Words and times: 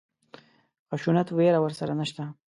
خشونت 0.89 1.27
وېره 1.31 1.59
ورسره 1.61 1.93
نشته. 1.99 2.23